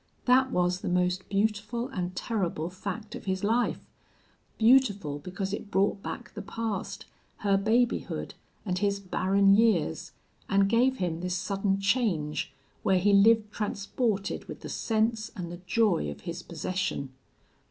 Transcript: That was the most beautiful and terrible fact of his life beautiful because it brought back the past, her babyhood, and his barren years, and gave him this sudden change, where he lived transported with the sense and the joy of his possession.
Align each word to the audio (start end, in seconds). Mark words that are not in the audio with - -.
That 0.25 0.49
was 0.49 0.81
the 0.81 0.89
most 0.89 1.29
beautiful 1.29 1.87
and 1.89 2.15
terrible 2.15 2.71
fact 2.71 3.13
of 3.13 3.25
his 3.25 3.43
life 3.43 3.85
beautiful 4.57 5.19
because 5.19 5.53
it 5.53 5.69
brought 5.69 6.01
back 6.01 6.33
the 6.33 6.41
past, 6.41 7.05
her 7.45 7.55
babyhood, 7.55 8.33
and 8.65 8.79
his 8.79 8.99
barren 8.99 9.53
years, 9.53 10.11
and 10.49 10.67
gave 10.67 10.97
him 10.97 11.19
this 11.19 11.35
sudden 11.35 11.79
change, 11.79 12.51
where 12.81 12.97
he 12.97 13.13
lived 13.13 13.51
transported 13.51 14.45
with 14.45 14.61
the 14.61 14.69
sense 14.69 15.29
and 15.35 15.51
the 15.51 15.61
joy 15.67 16.09
of 16.09 16.21
his 16.21 16.41
possession. 16.41 17.13